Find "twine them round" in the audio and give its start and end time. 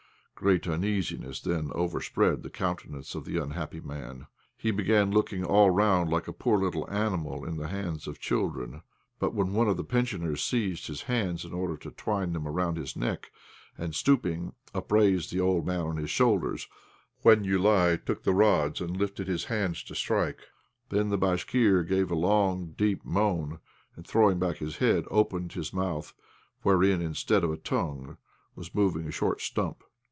11.91-12.77